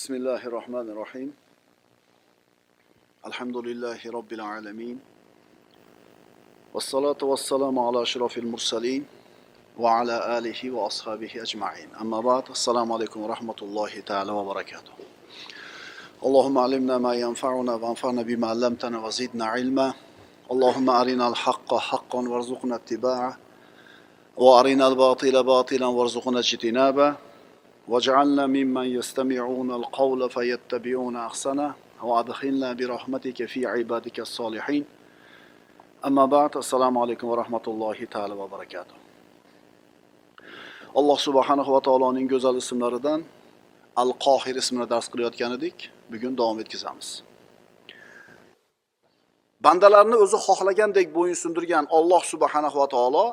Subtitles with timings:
[0.00, 1.34] بسم الله الرحمن الرحيم
[3.26, 5.00] الحمد لله رب العالمين
[6.74, 9.04] والصلاة والسلام على أشرف المرسلين
[9.78, 14.92] وعلى آله وأصحابه أجمعين أما بعد السلام عليكم ورحمة الله تعالى وبركاته
[16.26, 19.94] اللهم علمنا ما ينفعنا وانفعنا بما علمتنا وزدنا علما
[20.52, 23.38] اللهم أرنا الحق حقا وارزقنا اتباعه
[24.36, 27.29] وأرنا الباطل باطلا وارزقنا اجتنابه
[27.89, 31.73] واجعلنا ممن يستمعون القول فيتبعون أحسنه
[32.03, 34.85] وأدخلنا برحمتك في عبادك الصالحين
[36.05, 38.95] أما بعد السلام عليكم ورحمة الله تعالى وبركاته
[40.95, 43.19] alloh subhanahu va taoloning go'zal ismlaridan
[44.03, 45.77] al qohir ismini dars qilayotgan edik
[46.11, 47.09] bugun davom etkazamiz
[49.65, 53.25] bandalarni o'zi xohlagandek bo'yinsundirgan olloh subhanahu va taolo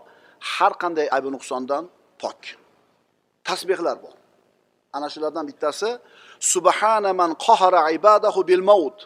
[0.55, 1.85] har qanday aybi nuqsondan
[2.23, 2.41] pok
[3.49, 4.15] tasbehlar bor
[4.98, 5.90] Ana shulardan bittasi
[6.54, 8.98] subhana man qahara ibadahu bil maut.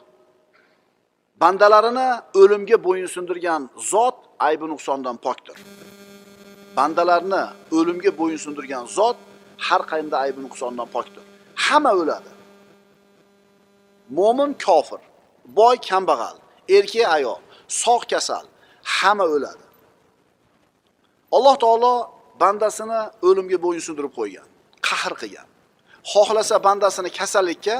[1.42, 2.10] Bandalarini
[2.42, 5.58] o'limga bo'yinsundirgan zot aybi nuqsondan pokdir.
[6.78, 7.44] Bandalarni
[7.78, 9.18] o'limga bo'yinsundirgan zot
[9.68, 11.24] har qanday aybi nuqsondan pokdir.
[11.66, 12.32] Hamma o'ladi.
[14.18, 15.02] Mo'min kofir
[15.60, 16.38] boy kambag'al
[16.78, 17.42] erkak ayol
[17.84, 18.46] sog' kasal
[18.96, 19.66] hamma o'ladi.
[21.36, 21.94] Alloh taolo
[22.42, 24.48] bandasini o'limga bo'yinsundirib qo'ygan
[24.88, 25.48] qahr qilgan.
[26.14, 27.76] Xohlasa bandasini kasallikka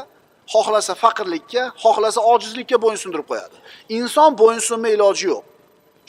[0.54, 3.58] xohlasa faqirlikka xohlasa ojizlikka bo'ysundirib qo'yadi.
[3.98, 5.44] Inson bo'ysunma iloji yo'q.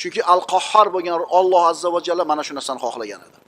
[0.00, 3.38] Chunki al qahhar bo'lgan olloh azza va jalla mana shu narsani xohlagan edi.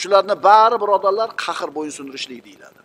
[0.00, 2.80] Shularni bari birodarlar qahr bo'ysundirishlik deyiladi.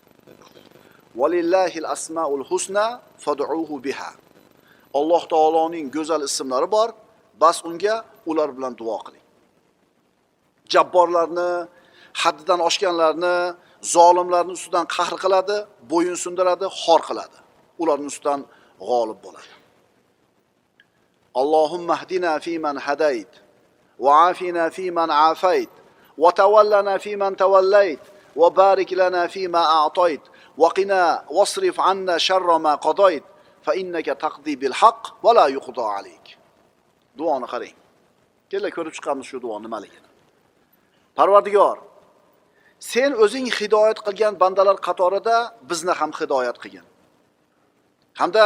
[1.19, 2.85] Valillahil asmaul husna
[3.25, 4.11] fad'uhu biha.
[4.99, 6.89] Alloh taoloning go'zal ismlari bor.
[7.41, 7.95] Bas unga
[8.31, 9.25] ular bilan duo qiling.
[10.73, 11.51] Jabborlarni
[12.21, 13.35] haddidan oshganlarni
[13.81, 15.57] zolimlarni ustidan qahr qiladi
[15.91, 17.37] bo'yin sindiradi xor qiladi.
[17.81, 18.39] Ularni ustidan
[18.87, 19.51] g'olib bo'ladi.
[21.41, 23.31] Allohumma hdina fiman hadayt
[24.03, 25.73] va afina fiman afayt
[26.21, 28.03] va tavallana fiman tavallayt
[28.39, 30.23] va barik lana fima a'toyt
[30.61, 31.01] va qina
[31.37, 33.25] wasrif anna sharra ma qadayt
[33.65, 36.25] fa innaka taqdi bil haqq va la yuqda alayk
[37.17, 37.77] duoni qarang.
[38.51, 40.09] Kela ko'rib chiqamiz shu duo nimaligini.
[41.17, 41.77] Parvardigor
[42.89, 45.37] sen o'zing hidoyat qilgan bandalar qatorida
[45.69, 46.85] bizni ham hidoyat qilgin.
[48.19, 48.45] Hamda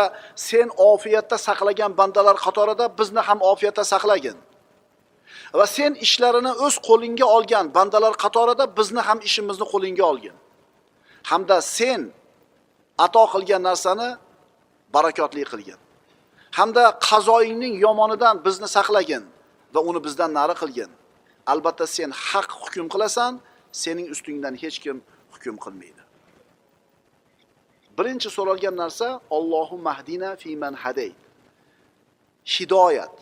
[0.50, 4.38] sen ofiyatda saqlagan bandalar qatorida bizni ham ofiyatda saqlagin.
[5.60, 10.36] Va sen ishlarini o'z qo'lingga olgan bandalar qatorida bizni ham ishimizni qo'lingga olgin.
[11.30, 12.02] Hamda sen
[13.06, 14.10] ato qilgan narsani
[14.96, 15.80] barakotli qilgin.
[16.58, 19.24] Hamda qazoyingning yomonidan bizni saqlagin
[19.74, 20.90] va uni bizdan nari qilgin.
[21.52, 23.34] Albatta sen haq hukm qilasan
[23.84, 24.98] sening ustingdan hech kim
[25.34, 26.02] hukm qilmaydi.
[27.98, 30.30] Birinchi so'ralgan narsa Allohu mahdina
[30.64, 31.16] man hadayt.
[32.54, 33.16] Hidoyat.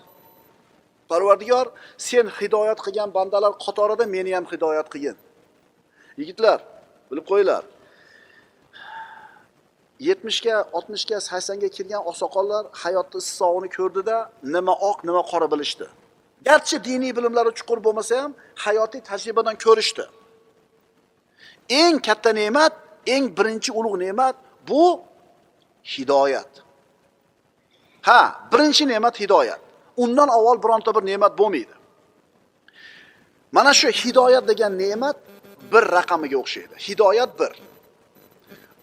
[1.09, 5.17] Parvardigor sen hidoyat qilgan bandalar qatorida meni ham hidoyat qilgin.
[6.19, 6.59] Yigitlar
[7.09, 7.63] bilib qo'yinglar.
[10.09, 14.17] Yetmishga oltmishga saksonga kirgan oqsoqollar hayotni issiqsog'ini ko'rdida
[14.55, 15.85] nima oq nima qora bilishdi.
[16.47, 18.31] Garchi diniy bilimlari chuqur bo'lmasa ham
[18.65, 20.05] hayotiy tajribadan ko'rishdi.
[21.69, 22.73] Eng katta ne'mat
[23.07, 24.35] eng birinchi ulug' ne'mat
[24.67, 25.01] bu
[25.83, 26.51] hidoyat.
[28.01, 29.61] Ha birinchi ne'mat hidoyat.
[29.97, 31.75] Undan avval bironta bir ne'mat bo'lmaydi.
[33.51, 35.17] Mana shu hidoyat degan ne'mat
[35.71, 36.75] bir raqamiga o'xshaydi.
[36.87, 37.53] Hidoyat bir.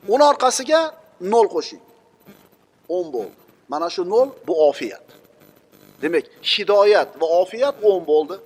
[0.09, 0.81] Uni orqasiga
[1.21, 1.83] nol qo'shing.
[2.97, 3.35] o'n bo'ldi.
[3.69, 5.07] Mana shu nol bu ofiyat.
[6.03, 8.37] Demak hidoyat va ofiyat o'n bo'ldi.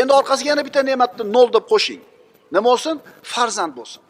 [0.00, 2.02] Endi orqasiga yana bitta ne'matni nol deb qo'shing.
[2.54, 2.96] Nima bo'lsin?
[3.22, 4.02] Farzand bo'lsin.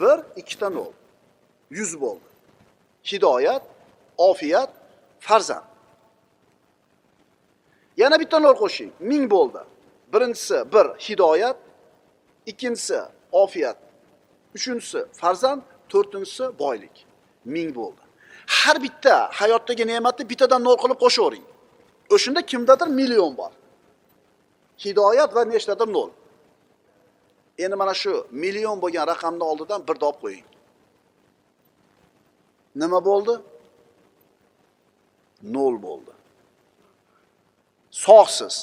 [0.00, 0.92] Bir ikkita nol.
[1.70, 2.28] Yuz bo'ldi.
[3.10, 3.62] Hidoyat
[4.18, 4.70] ofiyat
[5.20, 5.64] farzand.
[7.96, 8.90] Yana bitta nol qo'shing.
[9.00, 9.62] Ming bo'ldi.
[10.12, 11.56] Birinchisi bir hidoyat.
[12.46, 13.00] Ikkinchisi
[13.32, 13.78] ofiyat.
[14.54, 15.62] Uchinchisi farzand.
[15.88, 17.06] To'rtinchisi boylik.
[17.44, 18.02] Ming bo'ldi.
[18.46, 21.44] Har bitta hayotdagi ne'matni bittadan nol qilib qo'shavering
[22.14, 23.52] o'shanda kimdadir million bor.
[24.84, 26.10] Hidoyat va nechtadir nol.
[27.64, 28.12] Endi mana shu
[28.42, 30.46] million bo'lgan raqamni oldidan birni olib qo'ying.
[32.80, 33.34] Nima bo'ldi?
[35.54, 36.12] Nol bo'ldi.
[38.04, 38.56] Sog'siz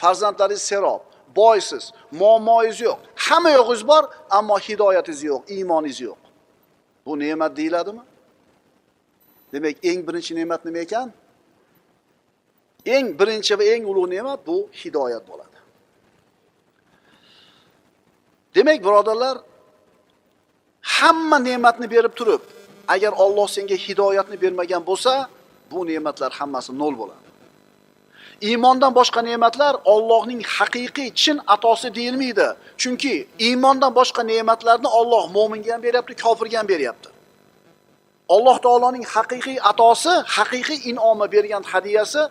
[0.00, 1.02] farzandlaringiz serob
[1.36, 1.84] boysiz
[2.20, 2.98] muammoyingiz yo'q.
[3.26, 4.04] Hamma yo'g'ingiz bor
[4.38, 6.20] ammo hidoyatingiz yo'q iymoningiz yo'q.
[7.06, 8.04] Bu ne'mat deyiladimi?
[9.52, 11.08] Demak eng birinchi ne'mat nima ekan?
[12.86, 15.49] Eng birinchi va eng ulug' ne'mat bu hidoyat bo'ladi.
[18.54, 19.36] Demak birodarlar
[20.96, 22.42] hamma ne'matni berib turib
[22.94, 25.12] agar Alloh senga hidoyatni bermagan bo'lsa
[25.70, 27.30] bu ne'matlar hammasi nol bo'ladi.
[28.48, 32.48] Iymondan boshqa ne'matlar Allohning haqiqiy chin atosi deyilmaydi.
[32.82, 33.14] Chunki
[33.46, 37.08] iymondan boshqa ne'matlarni Alloh mo'minga ham beryapti kofirga ham beryapti.
[38.34, 42.22] Alloh taoloning haqiqiy atosi haqiqiy in'omi bergan hadiyasi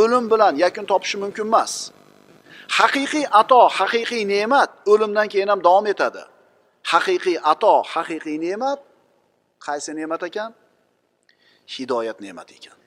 [0.00, 1.72] o'lim bilan yakun topishi mumkin emas.
[2.78, 6.22] Haqiqiy ato haqiqiy ne'mat o'limdan keyin ham davom etadi.
[6.92, 8.80] Haqiqiy ato haqiqiy ne'mat
[9.66, 10.50] qaysi ne'mat ekan?
[11.74, 12.78] Hidoyat ne'mati ekan.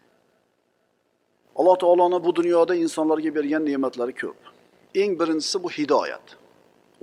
[1.60, 4.40] Alloh taoloni bu dunyoda insonlarga bergan ne'matlari ko'p.
[5.02, 6.26] Eng birinchisi bu hidoyat.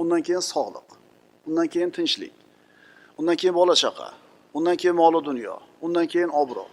[0.00, 0.88] Undan keyin sog'liq
[1.47, 2.33] undan keyin tinchlik
[3.19, 4.09] undan keyin bola chaqa
[4.56, 6.71] undan keyin moli dunyo undan keyin obro'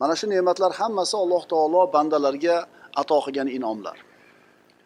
[0.00, 2.56] mana shu ne'matlar hammasi alloh taolo bandalarga
[3.00, 3.96] ato qilgan in'omlar.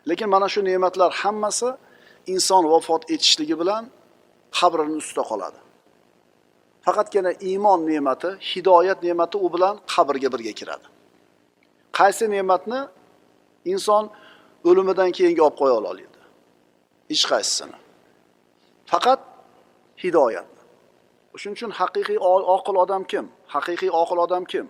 [0.08, 1.68] Lekin mana shu ne'matlar hammasi
[2.34, 3.82] inson vafot etishligi bilan
[4.58, 5.60] qabrini ustida qoladi.
[6.86, 10.86] Faqatgina iymon ne'mati hidoyat ne'mati u bilan qabrga birga kiradi.
[11.98, 12.80] Qaysi ne'matni
[13.72, 14.04] inson
[14.68, 16.04] o'limidan keyingi olib qo'ya oladi
[17.10, 17.78] hech qaysisini.
[18.90, 19.20] Faqat
[20.02, 20.48] hidoyat
[21.40, 22.18] shuning uchun haqiqiy
[22.56, 23.24] oqil odam kim?
[23.54, 24.66] Haqiqiy oqil odam kim?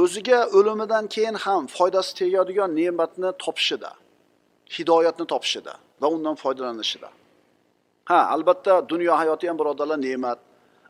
[0.00, 3.90] O'ziga o'limidan keyin ham foydasi tegadigan ne'matni topishida
[4.76, 7.10] hidoyatni topishida va undan foydalanishida.
[8.10, 10.38] Ha albatta dunyo hayoti ham birodarlar ne'mat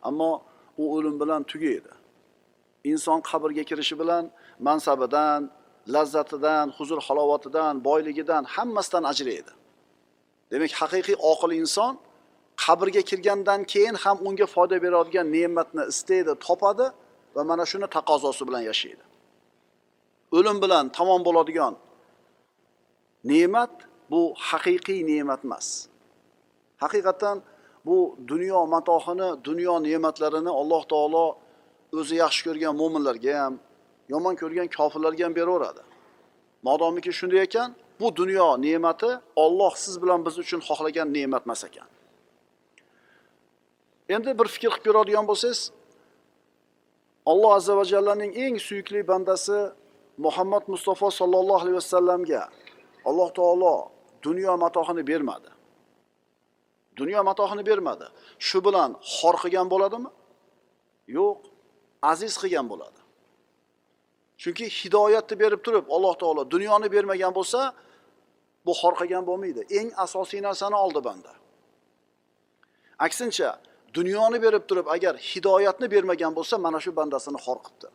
[0.09, 0.33] ammo
[0.81, 1.93] u o'lim bilan tugaydi.
[2.91, 4.25] Inson qabrga kirishi bilan
[4.67, 5.41] mansabidan
[5.95, 9.53] lazzatidan huzur halovatidan boyligidan hammasidan ajraydi.
[10.53, 11.93] Demak haqiqiy oqil inson
[12.65, 16.87] qabrga kirgandan keyin ham unga foyda beradigan ne'matni istaydi topadi
[17.35, 19.05] va mana shuni taqozosi bilan yashaydi.
[20.37, 21.75] O'lim bilan tamom bo'ladigan
[23.31, 23.73] ne'mat
[24.11, 25.67] bu haqiqiy ne'mat emas.
[26.83, 27.37] Haqiqatdan
[27.87, 27.99] bu
[28.33, 31.27] dunyo matohini dunyo ne'matlarini alloh taolo
[31.99, 33.55] o'zi yaxshi ko'rgan mo'minlarga ham
[34.13, 35.83] yomon ko'rgan kofirlarga ham beraveradi.
[36.67, 37.69] Modomiki shunday ekan
[38.01, 39.11] bu dunyo ne'mati
[39.45, 41.89] olloh siz bilan biz uchun xohlagan ne'mat emas ekan.
[44.15, 45.61] Endi bir fikr qilib ko'radigan bo'lsangiz
[47.31, 49.59] alloh azza va jallaning eng suyukli bandasi
[50.25, 52.43] muhammad mustafa sollallohu alayhi vasallamga
[53.09, 53.77] alloh taolo
[54.23, 55.51] dunyo matohini bermadi.
[56.97, 58.07] Dunyo matohini bermadi.
[58.39, 60.11] Shu bilan xor qilgan bo'ladimi?
[61.17, 61.39] Yo'q
[62.13, 63.01] aziz qilgan bo'ladi.
[64.43, 67.61] Chunki hidoyatni berib turib alloh taolo dunyoni bermagan bo'lsa
[68.67, 69.63] bu xor qilgan bo'lmaydi.
[69.79, 71.33] Eng asosiy narsani oldi banda.
[73.07, 73.51] Aksincha
[73.99, 77.89] dunyoni berib turib agar hidoyatni bermagan bo'lsa mana shu bandasini xor qilibdi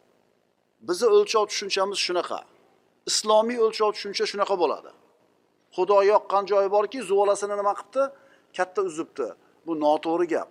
[0.87, 2.39] bizni o'lchov tushunchamiz shunaqa.
[3.09, 4.91] Islomiy o'lchov tushuncha shunaqa bo'ladi.
[5.75, 8.03] Xudo yoqqan joyi borki zuvolasini nima qilibdi?
[8.57, 9.27] Katta uzibdi.
[9.65, 10.49] Bu noto'g'ri gap.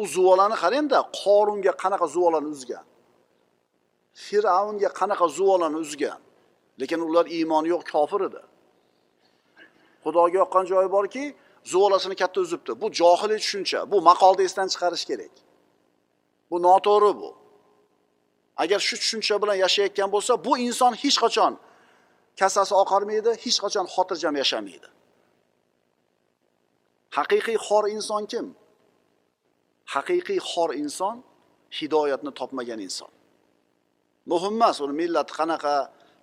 [0.00, 2.84] U zuvolani qarangda qorunga qanaqa zuvolani uzgan?
[4.24, 6.20] Fir'avnga qanaqa zuvolani uzgan?
[6.80, 8.42] Lekin ular iymoni yo'q kofir edi.
[10.04, 11.24] Xudoga yoqqan joyi borki
[11.72, 12.80] zuvolasini katta uzibdi.
[12.80, 13.90] Bu johiliy tushuncha.
[13.92, 15.34] Bu maqolni esdan chiqarish kerak.
[16.50, 17.30] Bu noto'g'ri bu.
[18.62, 21.52] Agar shu tushuncha bilan yashayotgan bo'lsa bu inson hech qachon
[22.40, 24.88] kasasi oqarmaydi hech qachon xotirjam yashamaydi.
[27.16, 28.46] Haqiqiy xor inson kim?
[29.94, 31.16] Haqiqiy xor inson
[31.78, 33.12] hidoyatni topmagan inson.
[34.32, 35.74] Muhim emas uni millati qanaqa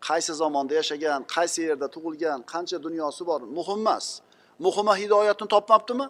[0.07, 4.05] qaysi zamonda yashagan qaysi yerda tug'ilgan qancha dunyosi bor muhim emas.
[4.65, 6.07] Muhimi hidoyatni topmabdimi?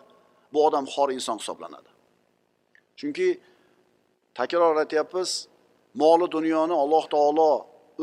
[0.53, 1.89] Bu odam xor inson hisoblanadi.
[2.99, 3.27] Chunki
[4.37, 5.29] takror aytyapmiz
[6.01, 7.51] moli dunyoni alloh taolo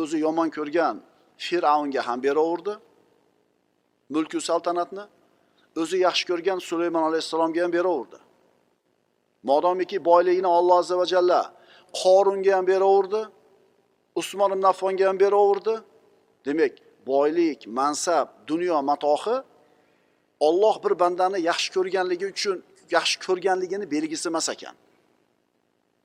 [0.01, 0.97] o'zi yomon ko'rgan
[1.45, 2.75] fir'avnga ham beraverdi.
[4.15, 5.05] Mulku saltanatni
[5.83, 8.19] o'zi yaxshi ko'rgan sulaymon alayhissalomga ham beraverdi.
[9.49, 11.41] Modomiki boyligini olloh azza va jalla
[12.01, 13.21] qorunga ham beraverdi
[14.21, 15.75] usmon ibn affonga ham beraverdi.
[16.47, 16.73] Demak
[17.11, 19.37] boylik mansab dunyo matohi
[20.41, 22.57] olloh bir bandani yaxshi ko'rganligi uchun
[22.97, 24.75] yaxshi ko'rganligini belgisi emas ekan.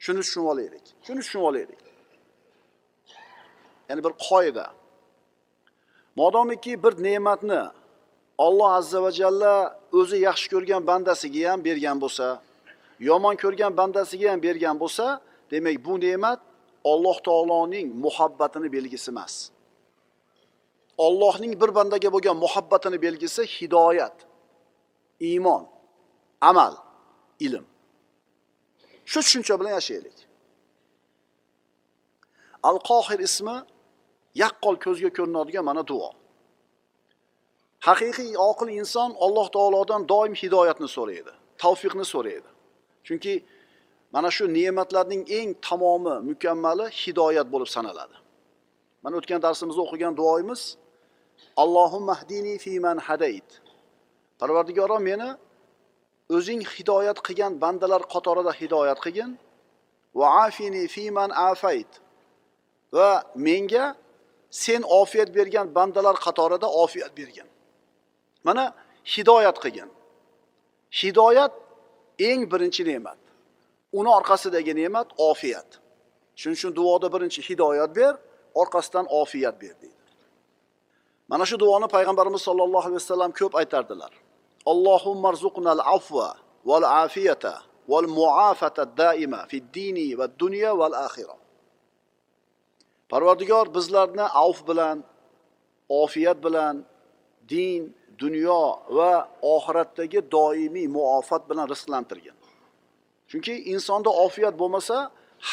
[0.04, 0.86] Shuni tushunib olaylik.
[1.06, 1.82] Shuni tushunib olaylik.
[3.90, 4.66] Ya'ni bir qoida.
[6.16, 7.62] Modomiki bir ne'matni
[8.38, 9.54] olloh azza va jalla
[10.00, 12.28] o'zi yaxshi ko'rgan bandasiga ham bergan bo'lsa
[13.10, 15.06] yomon ko'rgan bandasiga ham bergan bo'lsa
[15.52, 16.40] demak bu ne'mat
[16.84, 19.50] Alloh taoloning muhabbatini belgisi emas.
[20.98, 24.18] Allohning bir bandaga bo'lgan muhabbatini belgisi hidoyat,
[25.20, 25.68] iymon,
[26.42, 26.74] amal,
[27.40, 27.66] ilm.
[29.06, 30.18] Shu tushuncha bilan yashaylik.
[32.70, 33.58] Al-Qohir ismi
[34.44, 36.10] yaqqol ko'zga ko'rinadigan mana duo.
[37.88, 41.34] haqiqiy oqil inson alloh taolodan doim hidoyatni so'raydi
[41.64, 42.50] tavfiqni so'raydi
[43.08, 43.34] chunki
[44.16, 48.18] mana shu ne'matlarning eng tamomi mukammali hidoyat bo'lib sanaladi
[49.04, 50.62] mana o'tgan darsimizda o'qigan duoyimiz
[51.58, 53.50] allohumma hdini fiman hadayt.
[54.40, 55.30] Parvardigoro meni
[56.36, 59.32] o'zing hidoyat qilgan bandalar qatorida hidoyat qilgin.
[60.20, 61.92] Va afini fiman afayt.
[62.96, 63.86] Va menga
[64.50, 67.48] sen ofiyat bergan bandalar qatorida ofiyat bergin.
[68.44, 68.66] Mana
[69.14, 69.90] hidoyat qilgin.
[71.02, 71.54] Hidoyat
[72.30, 73.20] eng birinchi ne'mat.
[74.00, 75.70] Uni orqasidagi ne'mat ofiyat.
[76.40, 78.14] Shuning uchun duoda birinchi hidoyat ber
[78.62, 79.93] orqasidan ofiyat ber deydi.
[81.34, 84.12] Mana shu duoni payg'ambarimiz sollallohu alayhi vasallam ko'p aytardilar.
[84.72, 85.30] Allohumma
[85.96, 86.30] afva
[86.70, 87.54] val afiyata
[87.92, 91.36] val muafata daima fid dini va dunyo val axira
[93.14, 94.98] parvardigor bizlarni avf bilan
[96.02, 96.76] ofiyat bilan
[97.52, 97.82] din
[98.24, 98.64] dunyo
[98.98, 99.12] va
[99.56, 102.38] oxiratdagi doimiy muofat bilan rizqlantirgin.
[103.30, 104.98] Chunki insonda ofiyat bo'lmasa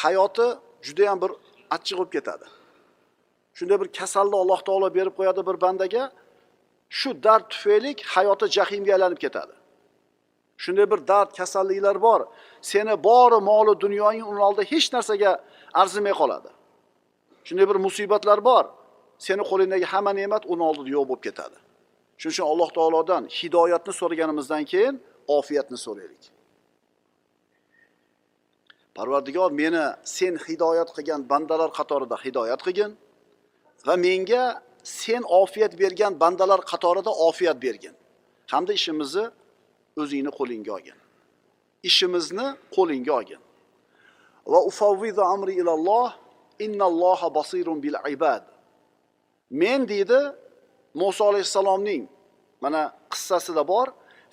[0.01, 0.47] hayoti
[0.87, 1.31] judayam bir
[1.75, 2.45] achchiq bo'lib ketadi.
[3.57, 6.03] Shunday bir kasalni alloh taolo berib qo'yadi bir bandaga.
[6.99, 9.53] Shu dard tufayli hayoti jahimga aylanib ketadi.
[10.63, 12.21] Shunday bir dard kasalliklar bor.
[12.71, 15.31] Seni bori moli dunyoying uni oldida hech narsaga
[15.81, 16.49] arzimay qoladi.
[17.47, 18.65] Shunday bir musibatlar bor.
[19.27, 21.57] Seni qo'lingdagi hamma ne'mat uni oldida yo'q bo'lib ketadi.
[22.21, 24.95] Shuning uchun alloh taolodan hidoyatni so'raganimizdan keyin
[25.37, 26.23] ofiyatni so'raylik.
[28.97, 29.85] Parvardigor meni
[30.17, 32.91] sen hidoyat qilgan bandalar qatorida hidoyat qilgin.
[33.87, 34.43] Va menga
[34.83, 37.95] sen ofiyat bergan bandalar qatorida ofiyat bergin.
[38.51, 39.25] Hamda ishimizni
[40.01, 40.97] o'zingni qo'lingga olgin.
[41.89, 43.41] Ishimizni qo'lingga olgin.
[44.51, 46.09] Va ufavvidu amri ilalloh
[46.65, 48.43] innalloha basirun bil ibad.
[49.49, 50.19] Men deydi
[50.93, 52.03] muso alayhissalomning
[52.61, 53.87] mana qissasida bor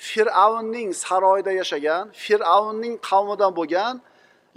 [0.09, 3.95] fir'avnning saroyida yashagan fir'avnning qavmidan bo'lgan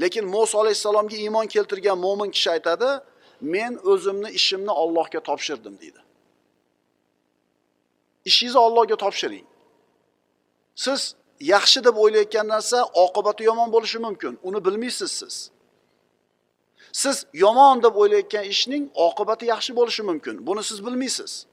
[0.01, 2.89] lekin muso alayhissalomga iymon keltirgan mo'min kishi aytadi
[3.41, 6.01] men o'zimni ishimni ollohga topshirdim deydi.
[8.25, 9.45] Ishingizni ollohga topshiring.
[10.75, 14.39] Siz yaxshi deb o'ylayotgan narsa oqibati yomon bo'lishi mumkin.
[14.43, 15.35] Uni bilmaysiz siz.
[16.91, 20.35] Siz yomon deb o'ylayotgan ishning oqibati yaxshi bo'lishi mumkin.
[20.47, 21.45] Buni siz bilmaysiz.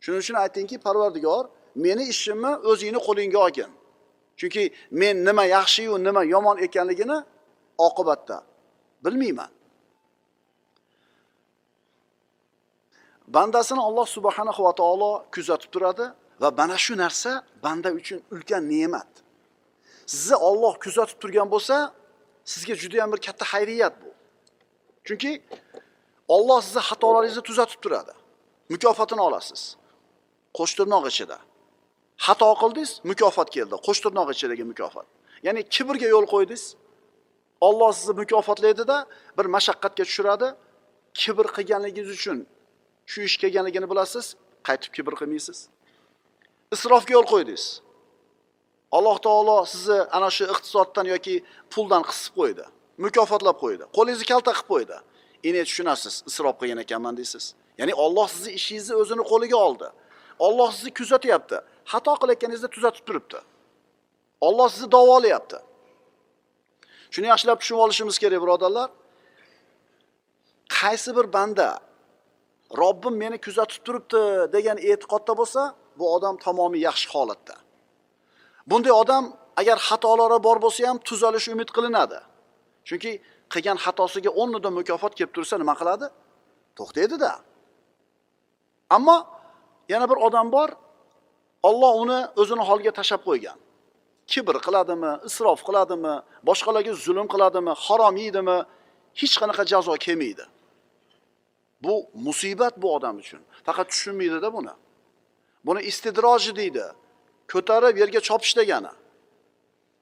[0.00, 3.70] Shuning uchun aytingki parvardigor meni ishimni o'zingni qo'lingga olgin.
[4.38, 7.18] Chunki men nima yaxshiyu nima yomon ekanligini
[7.86, 8.36] oqibatda
[9.04, 9.50] bilmayman.
[13.34, 16.06] Bandasini alloh subhanahu va taolo kuzatib turadi
[16.42, 17.30] va mana shu narsa
[17.64, 19.10] banda uchun ulkan ne'mat.
[20.12, 21.76] Sizni olloh kuzatib turgan bo'lsa
[22.52, 24.10] sizga juda yam bir katta xayriyat bu.
[25.06, 25.32] Chunki
[26.36, 28.12] olloh sizni xatolaringizni tuzatib turadi.
[28.72, 29.62] Mukofotini olasiz.
[30.58, 31.38] Qo'sh tirnoq ichida.
[32.26, 33.74] Xato qildingiz mukofot keldi.
[33.86, 35.06] Qo'sh tirnoq ichidagi mukofot.
[35.46, 36.64] Ya'ni kibrga yo'l qo'ydingiz.
[37.68, 38.96] Olloh sizni mukofotlaydida
[39.38, 40.48] bir mashaqqatga tushiradi.
[41.20, 42.38] Kibr qilganligingiz uchun
[43.10, 44.26] shu ish kelganligini bilasiz
[44.68, 45.58] qaytib kibr qilmaysiz.
[46.74, 47.64] Isrofga yo'l qo'ydingiz.
[48.96, 51.34] Alloh taolo sizni ana shu iqtisoddan yoki
[51.72, 52.64] puldan qisib qo'ydi
[53.04, 54.96] mukofotlab qo'ydi qo'lingizni kalta qilib qo'ydi.
[55.48, 57.44] Endi tushunasiz isrof qilgan ekanman deysiz.
[57.80, 59.88] Ya'ni olloh sizni ishingizni o'zini qo'liga oldi.
[60.46, 61.58] Olloh sizni kuzatyapti
[61.92, 63.38] xato qilayotganingizni tuzatib turibdi.
[64.46, 65.58] Olloh sizni davolayapti.
[67.14, 68.88] Shuni yaxshilab tushunib olishimiz kerak birodarlar.
[70.78, 71.68] Qaysi bir banda
[72.78, 74.22] robbim meni kuzatib turibdi
[74.54, 75.62] degan e'tiqodda bo'lsa
[75.98, 77.54] bu odam tamomiy yaxshi holatda.
[78.70, 79.24] Bunday odam
[79.60, 82.18] agar xatolari bor bo'lsa ham tuzalish umid qilinadi.
[82.88, 83.12] Chunki
[83.52, 86.06] qilgan xatosiga o'rnida mukofot kelib tursa nima qiladi?
[86.78, 87.32] To'xtaydida
[88.96, 89.16] ammo
[89.92, 90.68] yana bir odam bor
[91.68, 93.58] olloh uni o'zini holiga tashlab qo'ygan.
[94.30, 96.14] Kibr qiladimi isrof qiladimi
[96.48, 98.58] boshqalarga zulm qiladimi harom yeydimi
[99.20, 100.44] hech qanaqa jazo kelmaydi.
[101.82, 103.40] Bu musibat bu odam uchun.
[103.66, 104.74] Faqat tushunmaydida buni.
[105.66, 106.86] Buni istidroji deydi.
[107.52, 108.92] Ko'tarib yerga chopish degani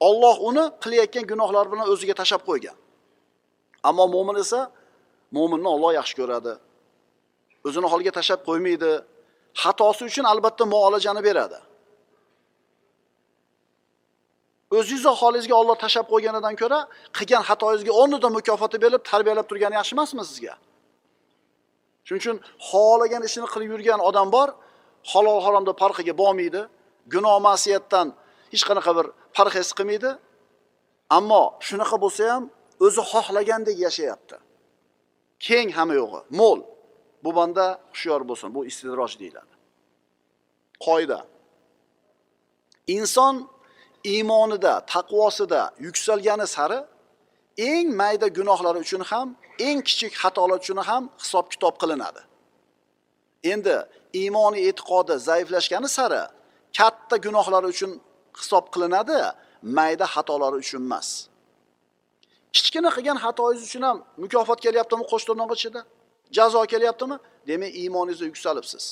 [0.01, 2.77] olloh uni qilayotgan gunohlari bilan o'ziga tashlab qo'ygan.
[3.89, 4.61] Ammo mo'min esa
[5.37, 6.53] mo'minni olloh yaxshi ko'radi.
[7.67, 8.93] O'zini holiga tashlab qo'ymaydi.
[9.63, 11.59] Xatosi uchun albatta muolajani beradi.
[14.79, 16.79] O'zingizni holingizga olloh tashlab qo'yganidan ko'ra
[17.17, 20.55] qilgan xatoyingizga o'rnida mukofoti berib tarbiyalab turgani yaxshi emasmi sizga?
[22.09, 22.37] Shuning uchun
[22.71, 24.49] xohlagan ishini qilib yurgan odam bor
[25.13, 26.63] halol haromda farqiga bormaydi
[27.13, 28.07] gunoh ma'siyatdan
[28.53, 30.11] hech qanaqa bir parhez qilmaydi.
[31.19, 32.45] Ammo shunaqa bo'lsa ham
[32.87, 34.37] o'zi xohlagandek yashayapti.
[35.47, 36.61] Keng hamma yo'g'i mo'l.
[37.25, 39.55] Bu banda hushyor bo'lsin bu istidroj deyiladi.
[40.87, 41.21] Qoida.
[42.97, 43.35] İnson
[44.13, 46.81] iymonida taqvosida yuksalgani sari
[47.59, 52.23] eng mayda gunohlari uchun ham eng kichik xatolar uchun ham hisob kitob qilinadi.
[53.53, 53.77] Endi
[54.21, 56.23] iymoniy e'tiqodi zaiflashgani sari
[56.79, 57.93] katta gunohlari uchun
[58.41, 59.19] hisob qilinadi
[59.77, 61.09] mayda xatolari uchun emas.
[62.55, 65.81] Kichkina qilgan xatoyingiz uchun ham mukofot kelyaptimi qo'sh tirnoq ichida?
[66.37, 67.17] Jazo kelyaptimi?
[67.49, 68.85] Demak iymoningiz yuksalibsiz.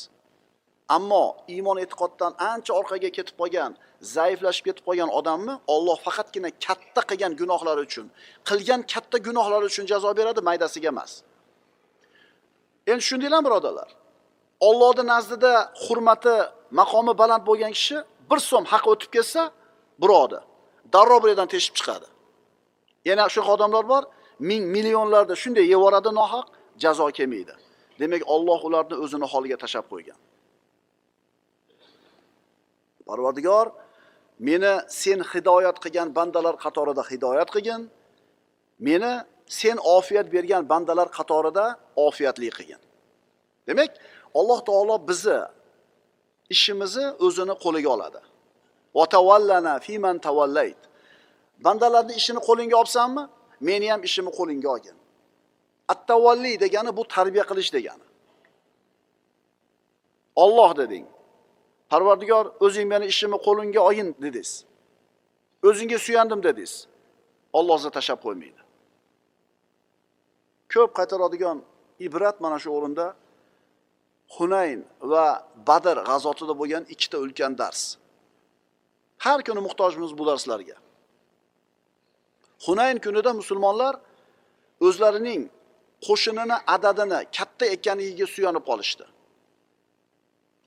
[0.88, 3.72] Ammo iymon e'tiqoddan ancha orqaga ketib qolgan
[4.14, 8.06] zaiflashib ketib qolgan odamni olloh faqatgina katta qilgan gunohlari uchun
[8.48, 11.12] qilgan katta gunohlari uchun jazo beradi maydasiga emas.
[12.90, 13.88] Endi tushundinglarmi birodarlar.
[14.68, 15.52] Ollohni nazdida
[15.84, 16.34] hurmati
[16.80, 17.96] maqomi baland bo'lgan kishi
[18.30, 19.42] bir so'm haq o'tib ketsa
[20.02, 20.40] birovni
[20.94, 22.08] darrov bu yerdan teshib chiqadi.
[23.08, 24.02] Yana shunaqa odamlar bor
[24.50, 26.46] ming millionlarda shunday yevoradi nohaq
[26.82, 27.54] jazo kelmaydi.
[28.00, 30.18] Demak olloh ularni o'zini holiga tashlab qo'ygan.
[33.08, 33.66] Parvardigor
[34.48, 34.72] meni
[35.02, 37.82] sen hidoyat qilgan bandalar qatorida hidoyat qilgin.
[38.88, 39.12] Meni
[39.60, 41.64] sen ofiyat bergan bandalar qatorida
[42.06, 42.80] ofiyatli qilgin.
[43.68, 43.90] Demak
[44.38, 45.40] alloh taolo bizni
[46.54, 48.20] ishimizni o'zini qo'liga oladi.
[48.98, 50.80] Vatavallana fiman tavallayt
[51.64, 53.22] bandalarni ishini qo'lingga olsanmi
[53.68, 54.96] meni ham ishimni qo'lingga olgin.
[55.92, 58.06] Attavalliy degani bu tarbiya qilish degani.
[60.44, 61.06] Olloh deding.
[61.90, 64.50] Parvardigor o'zing meni ishimni qo'lingga olgin dedingiz.
[65.68, 66.72] O'zingga suyandim dedingiz.
[67.58, 68.60] Olloh sizni tashlab qo'ymaydi.
[70.72, 71.58] Ko'p qaytaradigan
[72.06, 73.06] ibrat mana shu o'rinda
[74.36, 75.26] hunayn va
[75.68, 77.80] badr g'azotida bo'lgan ikkita ulkan dars.
[79.24, 80.76] Har kuni muhtojmiz bu darslarga.
[82.66, 83.94] Hunayn kunida musulmonlar
[84.86, 85.42] o'zlarining
[86.06, 89.04] qo'shinini adadini katta ekanligiga suyanib qolishdi.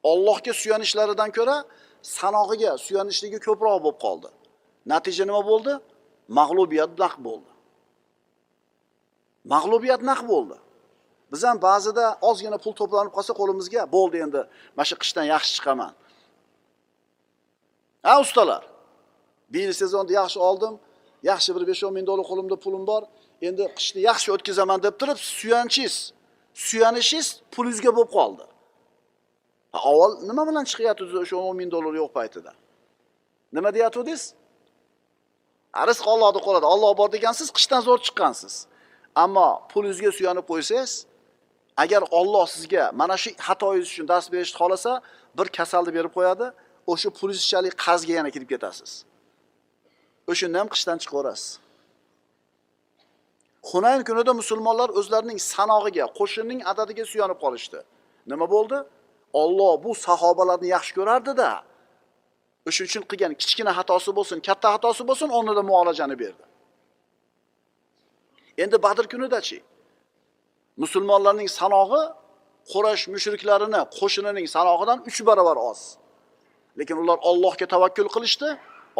[0.03, 1.57] Ollohga suyanishlaridan ko'ra
[2.01, 4.29] sanog'iga suyanishligi ko'proq bo'lib qoldi.
[4.91, 5.73] Natija nima bo'ldi?
[6.39, 7.51] Mag'lubiyat naq bo'ldi.
[9.53, 10.57] Mag'lubiyat naq bo'ldi.
[11.31, 14.41] Biz ham ba'zida ozgina pul to'planib qolsa qo'limizga bo'ldi endi
[14.75, 15.93] mana shu qishdan yaxshi chiqaman.
[18.12, 18.63] A ustalar
[19.53, 20.73] bil sezonni yaxshi oldim
[21.31, 23.03] yaxshi bir besh o'n ming dollar qo'limda pulim bor
[23.47, 25.95] endi qishni yaxshi o'tkazaman deb turib suyanchingiz
[26.67, 28.45] suyanishingiz pulingizga bo'lib qoldi.
[29.73, 32.51] Avval nima bilan chiqyapsiz o'sha o'n ming dollar yo'q paytida?
[33.55, 34.23] Nima deyatgandingiz
[35.89, 38.53] rizq ollohni qo'lida olloh bor degansiz qishdan zo'r chiqqansiz.
[39.23, 40.91] Ammo pulingizga suyanib qo'ysangiz
[41.84, 44.91] agar olloh sizga mana shu xatoyingiz uchun dars berishni xohlasa
[45.38, 46.45] bir kasalni berib qo'yadi
[46.91, 48.91] o'sha pulingizchalik qarzga yana kirib ketasiz.
[50.32, 51.49] O'shanda ham qishdan chiqaverasiz.
[53.69, 57.79] Hunayn kunida musulmonlar o'zlarining sanog'iga qo'shinning adadiga suyanib qolishdi.
[58.32, 58.77] Nima bo'ldi?
[59.33, 61.49] Olloh bu sahobalarni yaxshi ko'rardida
[62.67, 66.45] o'sha uchun qilgan kichkina xatosi bo'lsin katta xatosi bo'lsin o'rnida muolajani berdi.
[68.63, 69.57] Endi badr kunidachi
[70.83, 72.03] musulmonlarning sanog'i
[72.71, 75.79] qurash mushriklarini qo'shinining sanog'idan uch barobar oz.
[76.79, 78.49] Lekin ular ollohga tavakkul qilishdi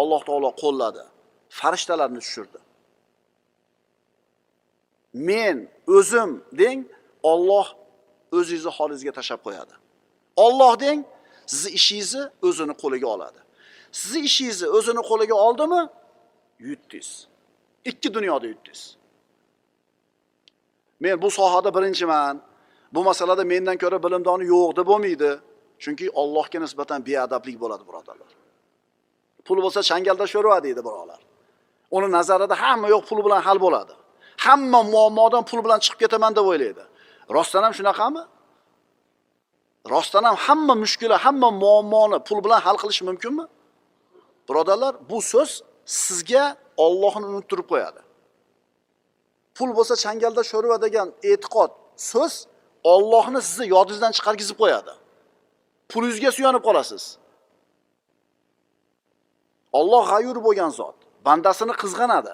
[0.02, 1.04] alloh taolo qo'lladi
[1.60, 2.60] farishtalarni tushirdi.
[5.30, 5.56] Men
[5.98, 6.80] o'zim deng
[7.32, 7.68] olloh
[8.38, 9.74] o'zingizni holingizga tashlab qo'yadi.
[10.46, 11.00] Olloh deng
[11.52, 13.40] sizni ishingizni o'zini qo'liga oladi.
[14.00, 15.82] Sizni ishingizni o'zini qo'liga oldimi?
[16.68, 17.10] Yutdingiz.
[17.90, 18.82] Ikki dunyoda yutdingiz.
[21.04, 22.36] Men bu sohada birinchiman.
[22.94, 25.32] Bu masalada mendan ko'ra bilimdoni yo'q deb bo'lmaydi.
[25.84, 28.32] Chunki ollohga nisbatan beadablik bo'ladi birodarlar.
[29.46, 31.22] Pul bo'lsa changalda sho'rva deydi birodarlar.
[31.92, 33.94] uni nazarida hamma yo'q pul bilan hal bo'ladi.
[34.46, 36.84] Hamma muammodan pul bilan chiqib ketaman deb o'ylaydi.
[37.36, 38.22] Rostdan ham shunaqami?
[39.94, 43.46] Rostdan ham hamma mushkula hamma muammoni pul bilan hal qilish mumkinmi?
[44.50, 45.52] Birodarlar bu so'z
[45.86, 48.02] sizga ollohni unuttirib qo'yadi.
[49.56, 51.72] Pul bo'lsa changalda sho'rva degan e'tiqod
[52.12, 52.34] so'z
[52.94, 54.94] ollohni sizni yodingizdan chiqargizib qo'yadi.
[55.92, 57.04] Pulingizga suyanib qolasiz.
[59.80, 62.34] Olloh g'ayur bo'lgan zot bandasini qizg'anadi.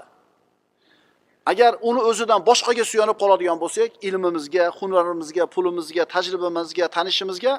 [1.46, 7.52] agar uni o'zidan boshqaga suyanib qoladigan bo'lsak ilmimizga hunarimizga pulimizga tajribamizga tanishimizga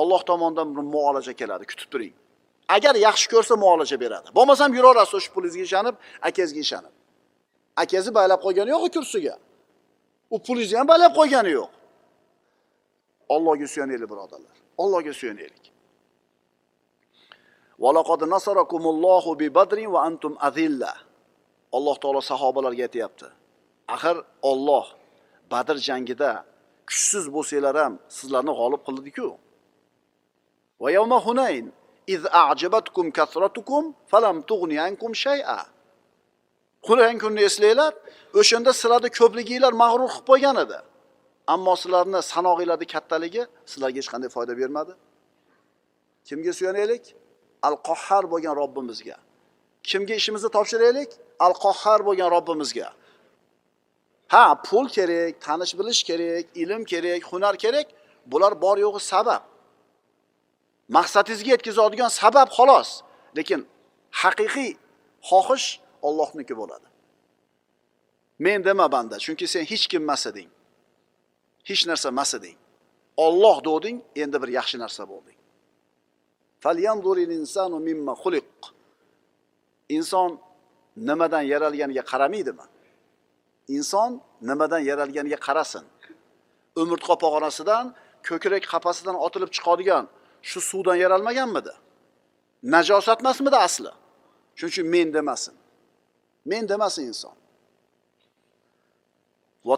[0.00, 2.14] olloh tomonidan bir muolaja keladi kutib turing
[2.76, 5.96] agar yaxshi ko'rsa muolaja beradi bo'lmasam yuraverasiz o'sha pulingizga ishonib
[6.28, 6.94] akangizga ishonib
[7.82, 9.34] akangizni baylab qo'ygani yo'q kursiga
[10.34, 11.70] u pulingizni ham baylab qo'ygani yo'q
[13.34, 15.64] ollohga suyanaylik birodarlar ollohga suyanaylik
[17.82, 20.92] وَلَقَدْ نَصَرَكُمُ اللَّهُ بِبَدْرٍ وَأَنْتُمْ أَذِلَّةٌ
[21.75, 23.27] Alloh taolo sahobalarga aytyapti
[23.95, 24.17] axir
[24.51, 24.85] olloh
[25.51, 26.31] badr jangida
[26.89, 29.27] kuchsiz bo'lsanglar ham sizlarni g'olib qildiku
[30.81, 31.65] Va yawma Hunayn
[32.07, 35.59] iz a'jabatkum kasratukum falam tughni ankum shay'a.
[36.87, 37.93] Hunayn kunni eslanglar,
[38.39, 40.79] o'shanda sizlarni ko'pliginglar mag'rur qilib qo'ygan edi.
[41.53, 44.93] Ammo sizlarni sanog'inglarni kattaligi sizlarga hech qanday foyda bermadi.
[46.27, 47.03] Kimga suyanaylik?
[47.69, 49.17] Al-Qahhar bo'lgan Robbimizga.
[49.89, 51.09] Kimga ishimizni topshiraylik?
[51.45, 52.89] Al-Qahhar bo'lgan Robbimizga.
[54.33, 57.87] Ha, pul kerak, tanish bilish kerak, ilm kerak, hunar kerak.
[58.31, 59.43] Bular bor yo'g'i sabab.
[60.97, 62.89] Maqsadingizga yetkazadigan sabab xolos.
[63.37, 63.61] Lekin
[64.21, 64.71] haqiqiy
[65.29, 65.67] xohish
[66.07, 66.87] Allohniki bo'ladi.
[68.39, 70.49] Men dema banda, chunki sen hech kim emas eding.
[71.69, 72.57] Hech narsa emas eding.
[73.25, 75.37] Alloh doding, endi bir yaxshi narsa bo'lding.
[79.89, 80.39] Inson
[80.97, 82.65] nimadan yaralganiga qaramaydimi?
[83.67, 85.85] Inson nimadan yaralganiga qarasin.
[86.81, 87.85] Umrt qopog'onasidan,
[88.27, 90.03] ko'krak qafasidan otilib chiqadigan
[90.49, 91.73] shu suvdan yaralmaganmidi?
[92.73, 93.91] Najosat emasmidi asli?
[94.57, 95.55] Shuning uchun men demasin.
[96.51, 97.35] Men demasin inson.
[99.67, 99.75] Va.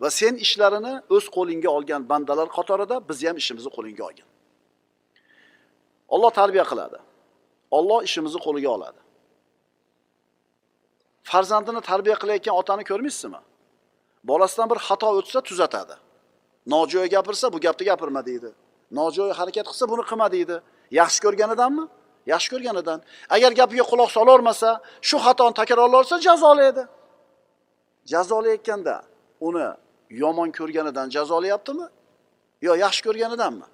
[0.00, 4.28] Va sen ishlarini o'z qo'lingga olgan bandalar qatorida biz ham ishimizni qo'lingga olgin.
[6.14, 6.98] Alloh tarbiya qiladi.
[7.70, 9.00] Alloh ishimizni qo'liga oladi.
[11.22, 13.40] Farzandini tarbiya qilayotgan otani ko'rmaysizmi?
[14.24, 15.94] Bolasidan bir xato o'tsa tuzatadi.
[16.72, 18.50] Nojo'ya gapirsa bu gapni gapirma deydi.
[18.98, 20.56] Nojo'ya harakat qilsa buni qilma deydi.
[21.00, 21.84] Yaxshi ko'rganidanmi?
[22.32, 22.98] Yaxshi ko'rganidan.
[23.36, 24.70] Agar gapiga quloq solarmasa,
[25.08, 26.82] shu xatoni takrorlarsa jazolaydi.
[28.12, 28.96] Jazolayotganda
[29.48, 29.66] uni
[30.22, 31.86] yomon ko'rganidan jazolayaptimi?
[32.66, 33.66] yo yaxshi ko'rganidanmi?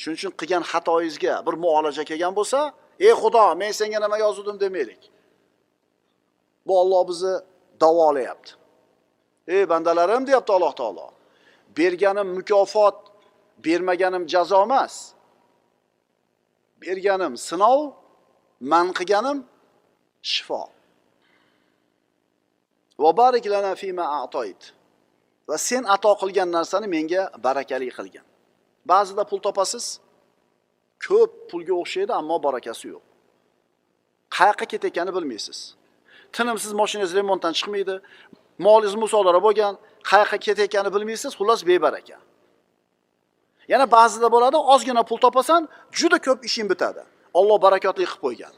[0.00, 2.60] Shuning uchun qilgan xatoyingizga bir muolaja kelgan bo'lsa,
[3.06, 5.02] "Ey Xudo, men senga nima yozdim" demaylik.
[6.66, 7.34] Bu Alloh bizni
[7.82, 8.52] davolayapti.
[9.54, 11.06] Ey bandalarim deyapti Alloh taolo.
[11.78, 12.96] Berganim mukofot,
[13.64, 14.94] bermaganim jazo emas.
[16.82, 17.78] Berganim sinov,
[18.72, 19.38] man qilganim
[20.32, 20.62] shifo.
[25.48, 28.24] Va sen ato qilgan narsani menga barakali qilgin.
[28.90, 30.00] Ba'zida pul topasiz,
[31.06, 33.04] ko'p pulga o'xshaydi, ammo barakasi yo'q.
[34.36, 35.58] Qayoqqa ketayotganini bilmaysiz.
[36.36, 37.94] Tinimsiz mashinangiz remontdan chiqmaydi,
[38.66, 39.74] molingiz musodara bo'lgan,
[40.10, 42.18] qayoqqa ketayotganini bilmaysiz, xullas bebaraka.
[43.72, 45.62] Yana ba'zida bo'ladi, ozgina pul topasan,
[45.98, 47.02] juda ko'p ishing bitadi.
[47.38, 48.54] Alloh barakotli qilib qo'ygan.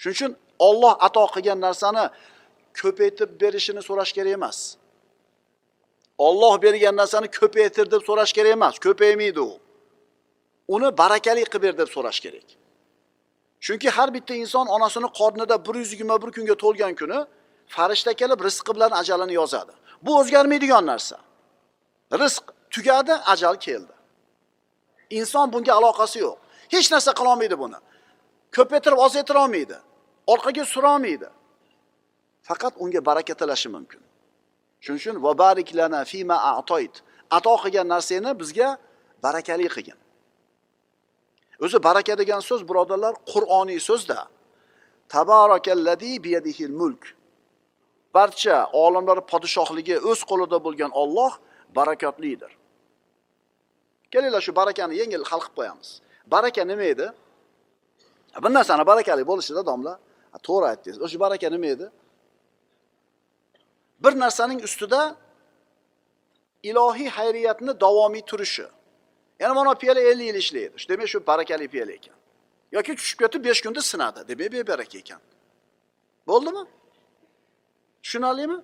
[0.00, 0.32] Shuning uchun
[0.68, 2.04] Alloh ato qilgan narsani
[2.80, 4.58] ko'paytib berishini so'rash kerak emas.
[6.18, 9.58] Alloh bergan narsani ko'paytir deb so'rash kerak emas, ko'paymaydi u.
[10.74, 12.48] Uni barakali qilib ber deb so'rash kerak.
[13.64, 17.18] Chunki har bitta inson onasini qornida 121 kunga to'lgan kuni
[17.74, 19.72] farishta kelib rizqi bilan ajalini yozadi.
[20.02, 21.18] Bu o'zgarmaydigan narsa.
[22.22, 23.94] Rizq tugadi, ajal keldi.
[25.10, 26.36] Inson bunga aloqasi yo'q.
[26.74, 27.78] Hech narsa qila olmaydi buni.
[28.56, 29.76] Ko'paytirib ozaytira olmaydi.
[30.32, 31.28] Orqaga sura olmaydi.
[32.48, 34.05] Faqat unga baraka tilashi mumkin.
[34.84, 36.94] Shuning uchun va fima a'toyt.
[37.30, 38.68] Ato qilgan narsangni bizga
[39.24, 39.98] barakali qilgin.
[41.64, 44.28] O'zi baraka degan so'z birodarlar Qur'oniy so'zda.
[45.08, 47.02] Tabarakallazi biyadihil mulk.
[48.14, 51.32] Barcha olamlar podshohligi o'z qo'lida bo'lgan Alloh
[51.78, 52.52] barakotlidir.
[54.12, 55.88] Kelinglar shu barakani yengil hal qilib qo'yamiz.
[56.34, 57.06] Baraka nima edi?
[58.42, 59.94] Bir narsani barakali bo'lishida domla,
[60.46, 60.98] to'g'ri aytdingiz.
[61.04, 61.86] O'sha baraka nima edi?
[64.00, 65.16] Bir narsaning ustida
[66.62, 68.66] ilohiy xayriyatni davomiy turishi.
[69.40, 70.76] Yana mana piyola 50 yil ishlaydi.
[70.88, 72.14] Demak shu barakali piyola ekan.
[72.72, 74.20] Yoki tushib ketib 5 kunda sinadi.
[74.28, 75.20] Demak bebaraka ekan.
[76.28, 76.62] Bo'ldimi?
[78.02, 78.58] Tushunarlimi?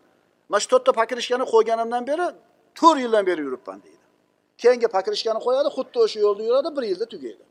[0.49, 2.27] Mana shu to'rtta pakirishkani qo'yganimdan beri
[2.83, 4.05] 4 yildan beri yuribman deydi.
[4.59, 7.45] Keyingi pakirishkani qo'yadi, xuddi o'sha yo'lda yuradi, 1 yilda tugaydi.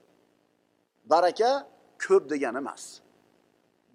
[1.05, 1.67] Baraka
[2.07, 2.83] ko'p degani emas.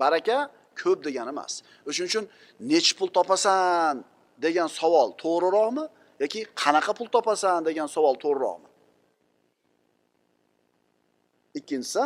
[0.00, 1.52] Baraka ko'p degani emas.
[1.88, 2.24] O'shuning uchun
[2.72, 3.94] nechi pul topasan
[4.44, 5.84] degan savol to'g'riroqmi
[6.22, 8.68] yoki qanaqa pul topasan degan savol to'g'riroqmi?
[11.58, 12.04] Ikkinchisi,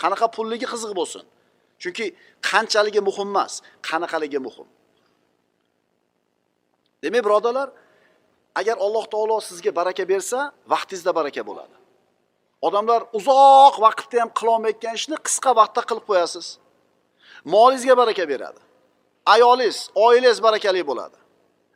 [0.00, 1.24] qanaqa pulligi qiziq bo'lsin.
[1.82, 2.06] Chunki
[2.48, 3.52] qanchaligi muhim emas,
[3.88, 4.68] qanaqaligi muhim.
[7.02, 7.68] Demak, birodarlar,
[8.60, 10.38] agar Alloh taolo sizga baraka bersa,
[10.72, 11.76] vaqtingizda baraka bo'ladi.
[12.66, 16.46] Odamlar uzoq vaqtda ham qilolmayotgan ishni qisqa vaqtda qilib qo'yasiz.
[17.44, 18.60] Molingizga baraka beradi.
[19.26, 21.16] Ayolingiz, oilangiz barakali bo'ladi.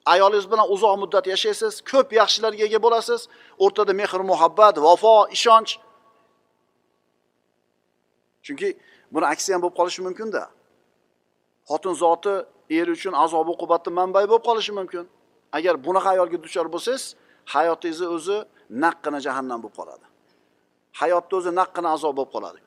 [0.07, 3.29] Ayolingiz bilan uzoq muddat yashaysiz, ko'p yaxshilarga ega bo'lasiz.
[3.59, 5.72] O'rtada mehr, muhabbat, vafo, ishonch.
[8.44, 8.68] Chunki
[9.12, 10.42] buni aksi ham bo'lib qolishi mumkin-da.
[11.70, 12.35] Xotin zoti
[12.79, 15.05] er uchun azob uqubatni manbai bo'lib qolishi mumkin.
[15.57, 17.05] Agar bunaqa ayolga duchor bo'lsangiz,
[17.53, 18.37] hayotingizni o'zi
[18.85, 20.07] naqqina jahannam bo'lib qoladi
[21.00, 22.61] hayotni o'zi naqqina azob bo'lib qoladi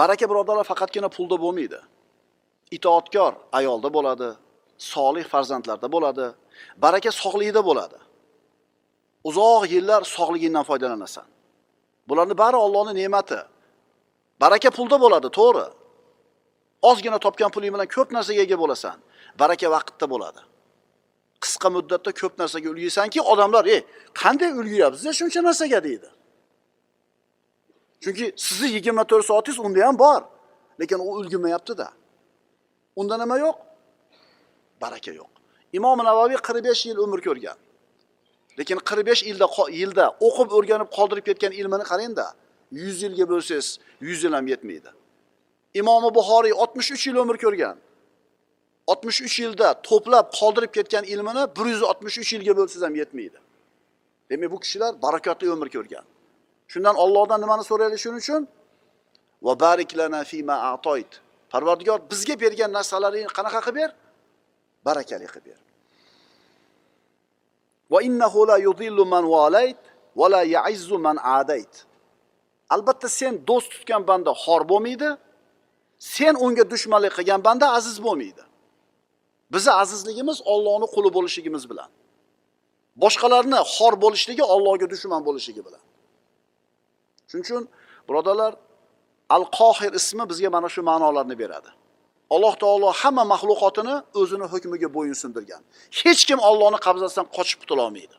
[0.00, 1.80] baraka birodarlar faqatgina pulda bo'lmaydi.
[2.76, 4.28] Itoatkor ayolda bo'ladi
[4.92, 6.26] solih farzandlarda bo'ladi
[6.84, 7.98] baraka sog'lig'ida bo'ladi.
[9.28, 11.26] Uzoq yillar sog'ligingdan foydalanasan.
[12.08, 13.40] Bularni bari Allohning ne'mati.
[14.42, 15.66] Baraka pulda bo'ladi to'g'ri.
[16.90, 18.96] Ozgina topgan puling bilan ko'p narsaga ega bo'lasan.
[19.40, 20.40] Baraka vaqtda bo'ladi.
[21.44, 23.80] Qisqa muddatda ko'p narsaga ulguysanki odamlar ey
[24.20, 26.08] qanday ulguyapsiz shuncha narsaga deydi.
[28.02, 30.22] Chunki sizni yigirma to'rt soatingiz unda ham bor
[30.80, 31.88] lekin u ulgurmayaptida
[33.00, 33.56] unda nima yo'q
[34.82, 35.38] baraka yo'q
[35.72, 37.58] imom navoiy qirq besh yil umr ko'rgan.
[38.58, 39.46] Lekin qirq besh yilda
[39.80, 42.26] yilda o'qib o'rganib qoldirib ketgan ilmini qarangda
[42.82, 43.66] yuz yilga bo'lsangiz
[44.06, 44.90] yuz yil ham yetmaydi.
[45.80, 47.76] İmomi buxoriy oltmish uch yil umr ko'rgan.
[48.90, 53.38] Oltmish uch yilda to'plab qoldirib ketgan ilmini bir yuz oltmish uch yilga bo'lsangiz ham yetmaydi.
[54.30, 56.04] Demak bu kishilar barakotli umr ko'rgan
[56.72, 58.42] shundan ollohdan nimani so'raylik shuning uchun?
[59.46, 61.12] Va barik lana fima atoyt.
[61.52, 63.90] Parvardigor bizga bergan narsalaringni qanaqa qilib ber?
[64.86, 65.58] Barakali qilib ber.
[67.92, 69.80] Va innahu la yudillu man valayt
[70.18, 71.74] va la yaizzu man adayt.
[72.74, 75.10] Albatta sen do'st tutgan banda xor bo'lmaydi
[76.14, 78.42] sen unga dushmanlik qilgan banda aziz bo'lmaydi.
[79.52, 81.90] Bizni azizligimiz Allohning quli bo'lishligimiz bilan.
[83.02, 85.82] Boshqalarni xor bo'lishligi Allohga dushman bo'lishligi bilan.
[87.30, 87.64] Shuning uchun
[88.08, 88.52] birodarlar
[89.36, 91.70] al qohir ismi bizga mana shu ma'nolarni beradi.
[92.34, 95.62] Alloh taolo hamma maxluqotini o'zini hukmiga bo'yinsundirgan
[96.00, 98.16] hech kim Allohni qabzasidan qochib qutulolmaydi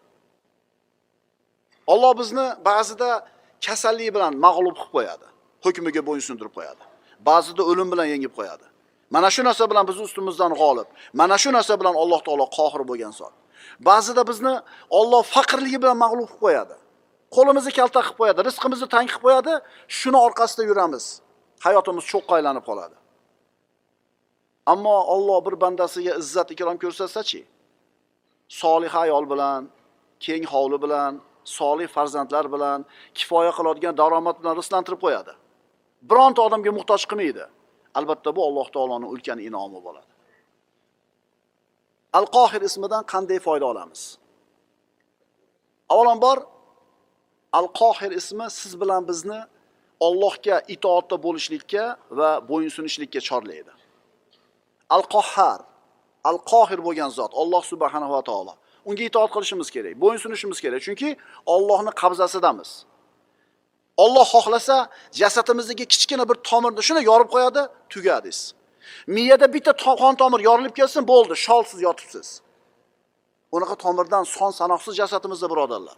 [1.94, 3.10] olloh bizni ba'zida
[3.66, 5.28] kasallik bilan mag'lub qilib qo'yadi
[5.66, 6.84] hukmiga bo'yinsundirib qo'yadi.
[7.30, 8.66] Ba'zida o'lim bilan yengib qo'yadi.
[9.16, 10.88] Mana shu narsa bilan bizni ustimizdan g'olib
[11.22, 13.34] mana shu narsa bilan alloh taolo qohir bo'lgan zot.
[13.90, 14.54] Ba'zida bizni
[15.00, 16.76] olloh faqirligi bilan mag'lub qilib qo'yadi.
[17.36, 19.54] Qo'limizni kalta qilib qo'yadi rizqimizni tang qilib qo'yadi
[20.00, 21.06] shuni orqasida yuramiz.
[21.66, 22.96] Hayotimiz cho'qqa aylanib qoladi.
[24.74, 27.42] Ammo Alloh bir bandasiga izzat ikrom ko'rsatsachi?
[28.62, 29.62] Solih ayol bilan
[30.26, 31.12] keng hovli bilan
[31.58, 32.80] solih farzandlar bilan
[33.18, 35.34] kifoya qiladigan daromad bilan rizqlantirib qo'yadi.
[36.10, 37.46] Bironta odamga muhtoj qilmaydi.
[38.00, 40.12] Albatta bu alloh taoloning ulkan inomi bo'ladi.
[42.18, 44.02] Al qohir ismidan qanday foyda olamiz?
[45.94, 46.38] Avvalambor
[47.54, 49.42] al qohir ismi siz bilan bizni
[50.08, 51.84] Allohga itoatda bo'lishlikka
[52.20, 53.72] va bo'yinsunishlikka chorlaydi.
[54.96, 55.60] Al qohhar
[56.30, 58.54] al qohir bo'lgan zot Alloh subhanahu va taolo.
[58.90, 60.82] Unga itoat qilishimiz kerak bo'yinsunishimiz kerak.
[60.88, 61.10] Chunki
[61.56, 62.70] Allohning qabzasidamiz
[64.04, 64.76] Alloh xohlasa
[65.22, 67.62] jasadimizdagi kichkina bir tomirni shuni yorib qo'yadi
[67.94, 68.40] tugadingiz.
[69.16, 72.28] Miyada bitta qon tomir yorilib kelsin bo'ldi sholsiz yotibsiz.
[73.56, 75.98] Unaqa tomirdan son sanoqsiz jasadimizda birodarlar.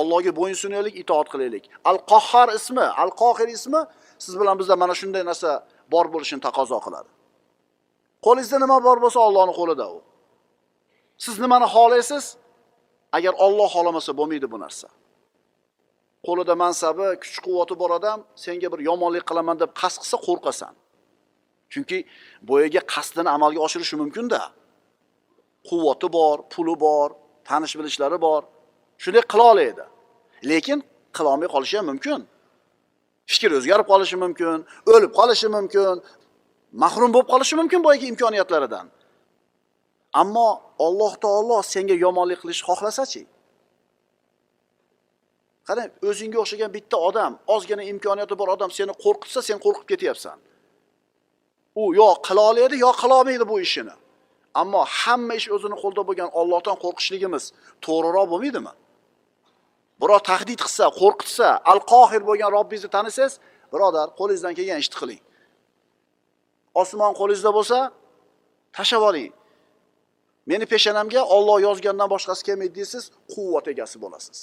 [0.00, 1.64] Allohga bo'ysunaylik, itoat qilaylik.
[1.90, 3.80] Al-Qahhar ismi, Al-Qohir ismi
[4.24, 5.50] siz bilan bizda mana shunday narsa
[5.92, 7.10] bor bo'lishini taqozo qiladi.
[8.26, 9.98] Qo'lingizda nima bor bo'lsa Allohning qo'lida u.
[11.24, 12.24] Siz nimani xohlaysiz?
[13.16, 14.88] Agar Alloh xohlamasa bo'lmaydi bu narsa.
[16.26, 20.74] Qo'lida mansabi, kuch-quvvati bor odam senga bir yomonlik qilaman deb qasd qilsa qo'rqasan.
[21.72, 21.98] Chunki
[22.50, 24.42] boyaga qasdini amalga oshirishi mumkin-da.
[25.68, 27.08] Quvvati bor, puli bor,
[27.48, 28.42] tanish bilishlari bor.
[29.02, 29.84] Shunday qila oladi
[30.50, 30.78] lekin
[31.16, 32.20] qila olmay qolishi ham mumkin.
[33.30, 34.58] Fikr o'zgarib qolishi mumkin
[34.94, 35.94] o'lib qolishi mumkin
[36.82, 38.86] mahrum bo'lib qolishi mumkin boyagi imkoniyatlaridan.
[40.22, 40.48] Ammo
[40.86, 43.22] alloh taolo senga yomonlik qilishni xohlasachi.
[45.68, 50.36] Qarang o'zingga o'xshagan bitta odam ozgina imkoniyati bor odam seni qo'rqitsa sen qo'rqib ketyapsan.
[51.80, 53.94] U yo qila oladi yo qila olmaydi bu ishini.
[54.60, 57.44] Ammo hamma ish o'zini qo'lida bo'lgan ollohdan qo'rqishligimiz
[57.84, 58.72] to'g'riroq bo'lmaydimi?
[60.02, 63.34] birov tahdid qilsa qo'rqitsa al qohir bo'lgan robbingizni tanisangiz
[63.72, 65.22] birodar qo'lingizdan kelgan ishni qiling.
[66.82, 67.78] Osmon qo'lingizda bo'lsa
[68.76, 69.30] tashlab oling.
[70.50, 74.38] Meni peshonamga olloh yozgandan boshqasi kelmaydi deysiz quvvat egasi bo'lasiz.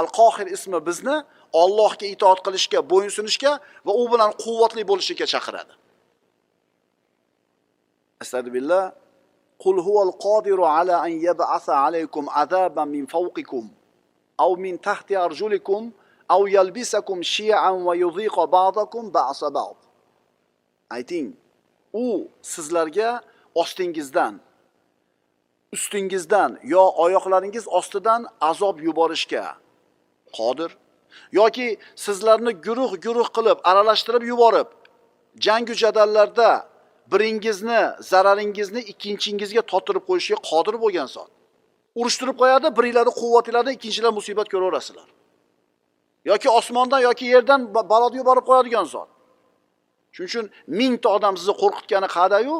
[0.00, 1.16] Al qohir ismi bizni
[1.62, 3.52] ollohga itoat qilishga bo'ysunishga
[3.86, 5.72] va u bilan quvvatli bo'lishga chaqiradi.
[8.22, 8.84] Astag'billah
[9.62, 13.64] qul huval qodiru ala an yab'asa alaykum azaban min fawqikum.
[14.39, 15.91] أو من تحت أرجلكم
[16.31, 19.75] أو يلبسكم شيعا ويذيق بعضكم بأس بعض
[20.91, 21.35] ayting
[21.93, 23.21] u sizlarga
[23.55, 24.41] ostingizdan
[25.71, 29.45] ustingizdan yo oyoqlaringiz ostidan azob yuborishga
[30.37, 30.71] qodir
[31.31, 34.69] yoki sizlarni guruh guruh qilib aralashtirib yuborib
[35.45, 36.49] jangu jadallarda
[37.11, 37.81] biringizni
[38.11, 41.31] zararingizni ikkinchingizga totirib qo'yishga qodir bo'lgan zot
[42.00, 45.08] Urushtirib qo'yadi biringlarni quvvatinglarni ikkinchilar musibat ko'raverasizlar
[46.30, 47.60] yoki osmondan yoki yerdan
[47.92, 49.10] baloni yuborib qo'yadigan zot
[50.14, 50.46] shuning uchun
[50.80, 52.56] mingta odam sizni qo'rqitgani qadayu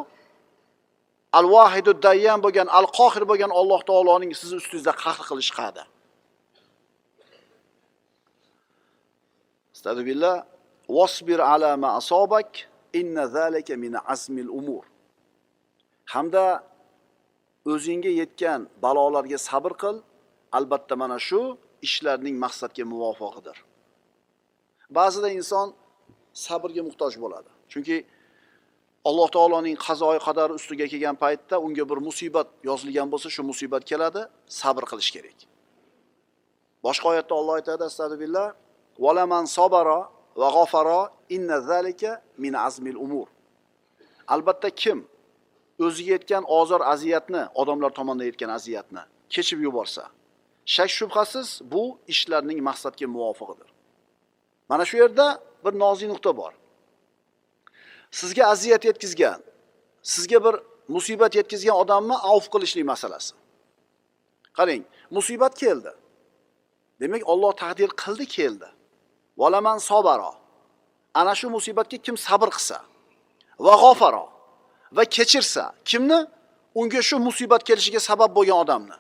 [1.39, 5.85] al vahidu dayyan bo'lgan al qohir bo'lgan alloh taoloning sizni ustingizda qahr qilishi qada
[9.77, 10.37] Estağfirullah.
[10.89, 12.51] Vasbir ala ma asobak
[12.93, 14.85] inna zalika min azmil umur.
[16.05, 16.65] Hamda
[17.73, 19.97] o'zingga yetgan balolarga sabr qil.
[20.59, 21.41] Albatta mana shu
[21.87, 23.57] ishlarning maqsadga muvofiqidir.
[24.99, 25.69] Ba'zida inson
[26.47, 27.51] sabrga muhtoj bo'ladi.
[27.73, 27.97] Chunki
[29.09, 34.23] Alloh taoloning qazoi qadari ustiga kelgan paytda unga bir musibat yozilgan bo'lsa, shu musibat keladi,
[34.61, 35.39] sabr qilish kerak.
[36.85, 38.47] Boshqa oyatda Alloh aytadi, astagfirullah,
[39.05, 40.01] "Valaman sabara
[40.41, 41.03] va g'ofaro
[41.37, 42.11] inna zalika
[42.45, 43.29] min azmil umur."
[44.35, 44.99] Albatta kim
[45.85, 49.03] o'ziga yetgan ozor aziyatni, odamlar tomonidan yetgan aziyatni
[49.35, 50.03] kechib yuborsa,
[50.75, 53.69] shak shubhasiz bu ishlarning maqsadga muvofiqidir.
[54.69, 55.27] Mana shu yerda
[55.65, 56.53] bir nozik nuqta bor.
[58.11, 59.41] Sizga aziyat yetkazgan,
[60.03, 60.55] sizga bir
[60.89, 63.35] musibat yetkazgan odamni avf qilishlik masalasi.
[64.59, 65.93] Qarang, musibat keldi.
[67.01, 68.69] Demak, Alloh taqdir qildi keldi.
[69.41, 70.33] Valaman sobaro.
[71.15, 72.79] Ana shu musibatga kim sabr qilsa
[73.59, 74.36] va g'ofaro
[74.97, 76.27] va kechirsa, kimni?
[76.81, 78.97] Unga shu musibat kelishiga sabab bo'lgan odamni.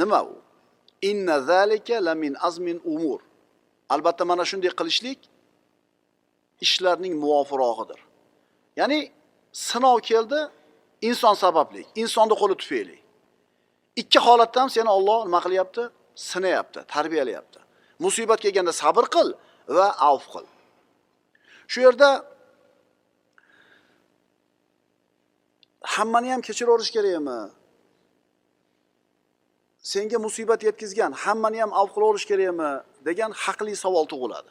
[0.00, 0.34] Nima u?
[1.10, 3.20] Inna zalika la min azmin umur.
[3.94, 5.20] Albatta mana shunday qilishlik
[6.64, 8.00] ishlarning muvofirog'idir.
[8.80, 9.00] Ya'ni
[9.52, 10.40] sinov keldi
[11.08, 12.98] inson sababli, insonning qo'li tufayli.
[14.00, 15.82] Ikki holatda ham seni Alloh nima qilyapti?
[16.28, 17.58] Sinayapti, tarbiyalayapti.
[18.04, 19.28] Musibat kelganda sabr qil
[19.76, 20.46] va avf qil.
[21.72, 22.08] Shu yerda
[25.82, 27.50] hammani ham kechiraverish kerakmi?
[29.82, 32.70] Senga musibat yetkazgan hammani ham avf qilaverish kerakmi
[33.08, 34.50] degan haqli savol tug'iladi.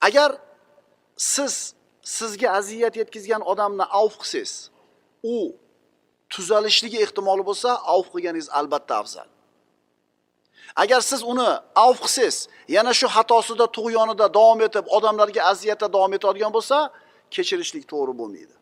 [0.00, 0.30] Agar
[1.16, 4.70] siz sizga aziyat yetkazgan odamni avf qilsangiz,
[5.22, 5.36] u
[6.32, 9.28] tuzalishligi ehtimoli bo'lsa, avf qilganingiz albatta afzal.
[10.82, 11.48] Agar siz uni
[11.86, 12.36] avf qilsangiz,
[12.76, 16.76] yana shu xatosida, tug'yonida davom etib, odamlarga aziyatda davom etadigan bo'lsa,
[17.34, 18.54] kechirishlik to'g'ri bo'lmaydi.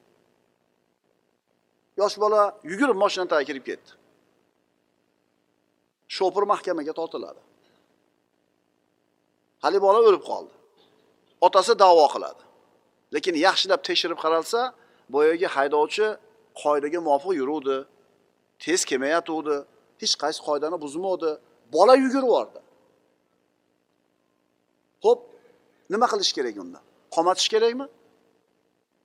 [2.00, 3.90] Yosh bola yugurib mashina tagiga kirib ketdi.
[6.16, 7.40] Shopir mahkamaga tortiladi.
[9.64, 10.54] haligi bola o'lib qoldi.
[11.46, 12.42] Otasi da'vo qiladi.
[13.14, 14.60] Lekin yaxshilab tekshirib qaralsa,
[15.14, 16.06] boyagi haydovchi
[16.62, 17.76] qoidaga muvofiq yuruvdi,
[18.64, 19.56] tez kelmayotgandi,
[20.02, 21.30] hech qaysi qoidani buzmadi,
[21.74, 22.60] bola yugurib yubordi.
[25.04, 25.20] ho'p
[25.92, 26.80] nima qilish kerak unda?
[27.14, 27.86] Qomatish kerakmi?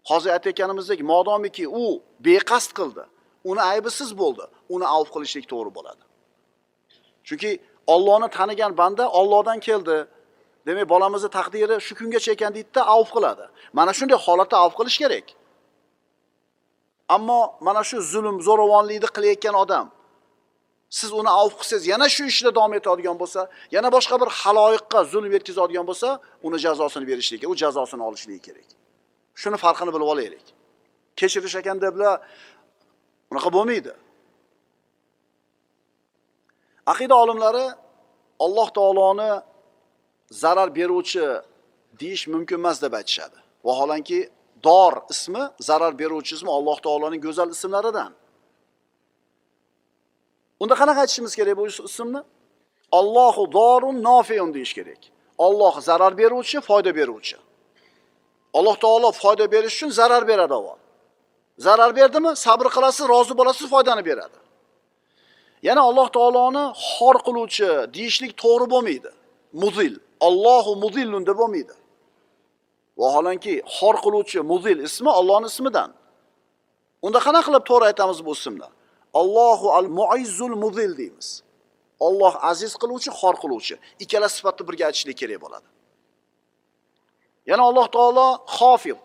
[0.09, 3.03] Hozir aytayotganimizdek, modomiki u beqasd qildi,
[3.43, 6.03] uni aybisiz bo'ldi, uni avf qilishlik to'g'ri bo'ladi.
[7.27, 7.51] Chunki
[7.87, 9.97] Allohni tanigan banda Allohdan keldi.
[10.67, 13.45] Demak, bolamizni taqdiri shu kungacha ekan deydi-da, avf qiladi.
[13.77, 15.27] Mana shunday holatda avf qilish kerak.
[17.15, 19.87] Ammo mana shu zulm, zo'ravonlikni qilayotgan odam
[20.99, 23.41] siz uni avf qilsangiz, yana shu ishda davom etadigan bo'lsa,
[23.75, 26.07] yana boshqa bir haloyiqqa zulm yetkazadigan bo'lsa,
[26.47, 28.67] uni jazosini berishlik, u jazosini olishligi kerak.
[29.35, 30.45] Shuni farqini bilib olaylik.
[31.15, 32.19] Kechirish ekan deblar
[33.31, 33.93] unaqa bo'lmaydi.
[36.85, 37.65] Aqida olimlari
[38.39, 39.31] Alloh taoloni
[40.31, 41.25] zarar beruvchi
[41.99, 43.37] deyish mumkin emas deb aytishadi.
[43.63, 44.29] Vaholanki
[44.63, 48.11] Dor ismi, zarar beruvchi ismi Alloh taoloning go'zal ismlaridan.
[50.61, 52.21] Unda qanaqa aytishimiz kerak bu ismni?
[52.99, 55.01] Allohu dorun nofiun deyish kerak.
[55.37, 57.37] Alloh zarar beruvchi, foyda beruvchi.
[58.53, 60.79] Alloh taolo foyda berish uchun zarar beradi avval.
[61.57, 62.31] Zarar berdimi?
[62.35, 64.37] Sabr qilasiz, rozi bo'lasiz, foydani beradi.
[65.67, 69.11] Yana Alloh taoloni xor qiluvchi deyishlik to'g'ri bo'lmaydi.
[69.63, 69.93] Muzil.
[70.27, 71.75] Allohu muzillun deb bo'lmaydi.
[73.01, 75.89] Vaholanki xor qiluvchi muzil ismi Allohning ismidan.
[77.05, 78.67] Unda qanaqa qilib to'g'ri aytamiz bu ismni?
[79.21, 81.29] Allohu al-muizzul muzil deymiz.
[82.07, 83.75] Alloh aziz qiluvchi, xor qiluvchi.
[84.03, 85.67] Ikkala sifatni birga aytishlik kerak bo'ladi.
[87.49, 88.27] Yana Alloh taolo
[88.57, 88.99] xofid.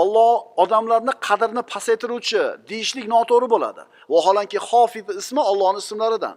[0.00, 3.82] Alloh odamlarni qadrini pasaytiruvchi deyishlik noto'g'ri bo'ladi.
[4.12, 6.36] Vaholanki xofid ismi Allohning ismlaridan.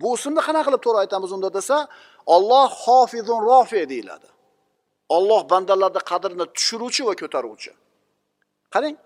[0.00, 1.76] Bu ismni qanaqa qilib to'g'ri aytamiz unda desa,
[2.36, 4.28] Alloh xofizun rofi deyiladi.
[5.16, 7.72] Alloh bandalarning qadrini tushiruvchi va ko'taruvchi.
[8.74, 8.96] Qarang,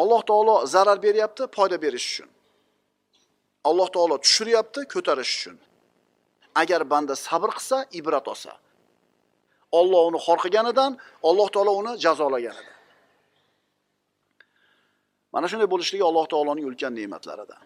[0.00, 2.28] Alloh taolo zarar beryapti, foyda berish uchun.
[3.68, 5.56] Alloh taolo tushiryapti, ko'tarish uchun.
[6.62, 8.52] Agar banda sabr qilsa, ibrat olsa.
[9.80, 10.92] Alloh uni xor qilganidan,
[11.28, 12.72] Alloh taolo uni jazolaganidan.
[15.34, 17.62] mana shunday bo'lishligi alloh taoloning ulkan ne'matlaridan.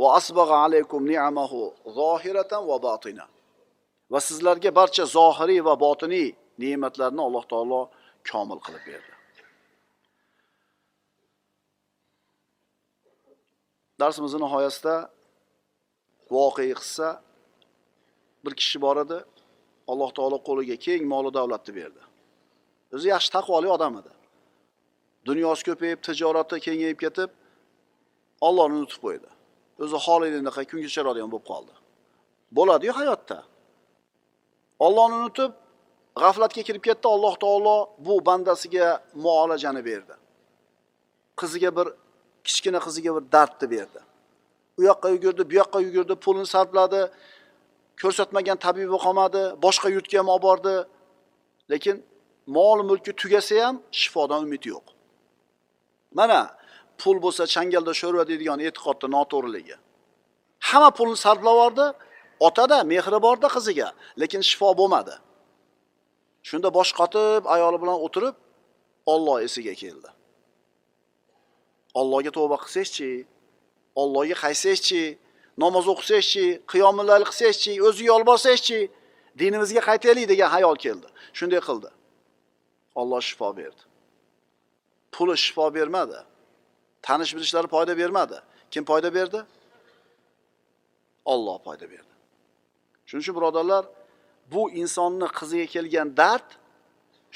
[0.00, 1.60] Va asbag'a alaykum ni'amahu
[1.98, 3.26] zohiratan va botina
[4.12, 6.28] va sizlarga barcha zohiriy va botiniy
[6.62, 7.80] ne'matlarni alloh taolo
[8.30, 9.12] komil qilib berdi.
[14.00, 14.96] Darsimizni nihoyasida
[16.34, 17.08] voqea qissa
[18.44, 19.18] bir kishi bor edi.
[19.92, 22.02] Alloh taolo qo'liga keng moli davlatni berdi.
[22.94, 24.12] O'zi yaxshi taqvoli odam edi.
[25.28, 27.30] Dunyosi ko'payib tijorati kengayib ketib
[28.46, 29.28] ollohni unutib qo'ydi.
[29.82, 31.74] O'zi holidanaqa kun kechiradigan bo'lib qoldi.
[32.56, 33.38] Bo'ladiyu hayotda.
[34.86, 35.52] Ollohni unutib
[36.22, 37.76] g'aflatga kirib ketdi alloh taolo
[38.06, 38.86] bu bandasiga
[39.24, 40.14] muolajani berdi.
[41.40, 41.86] Qiziga bir
[42.46, 44.00] kichkina qiziga bir dardni berdi.
[44.78, 47.00] U yoqqa yugurdi bu yoqqa yugurdi pulini sarfladi
[48.00, 50.74] ko'rsatmagan tabibi qolmadi boshqa yurtga ham olib bordi
[51.72, 51.96] lekin
[52.56, 54.84] mol mulki tugasa ham shifodan umid yo'q.
[56.18, 56.40] Mana
[57.00, 59.76] pul bo'lsa changalda sho'rva deydigan e'tiqodni noto'g'riligi.
[60.68, 61.86] Hamma pulni sarflab yubordi
[62.48, 63.88] otada mehri borda qiziga
[64.20, 65.14] lekin shifo bo'lmadi.
[66.48, 68.36] Shunda bosh qotib ayoli bilan o'tirib
[69.12, 70.10] olloh esiga keldi.
[72.00, 73.10] Ollohga tavba qilsangchi
[74.02, 75.02] ollohga qaysangchi
[75.62, 78.78] namoz o'qisangchi qiyomillar qilsangchi o'ziga yolborsangchi
[79.40, 81.08] dinimizga qaytaylik degan hayol keldi.
[81.38, 81.90] Shunday qildi.
[83.00, 83.82] Olloh shifo berdi.
[85.14, 86.18] Puli shifo bermadi.
[87.06, 88.36] Tanish bilishlari foyda bermadi.
[88.72, 89.40] Kim foyda berdi?
[91.32, 92.14] Olloh foyda berdi.
[93.06, 93.84] Shuning uchun birodarlar
[94.52, 96.48] bu insonni qiziga kelgan dard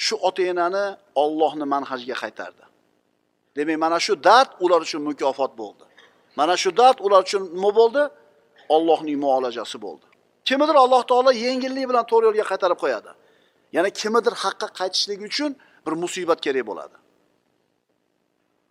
[0.04, 0.86] shu ota enani
[1.22, 2.64] ollohni manhajiga qaytardi.
[3.56, 5.87] Demak mana shu dard ular uchun mukofot bo'ldi.
[6.38, 8.02] Mana shu dard ular uchun nima bo'ldi?
[8.76, 10.06] Ollohning muolajasi bo'ldi.
[10.48, 13.10] Kimnidir alloh taolo yengillik bilan to'g'ri yo'lga qaytarib qo'yadi.
[13.76, 15.50] Yana kimnidir haqqa qaytishligi uchun
[15.84, 16.96] bir musibat kerak bo'ladi.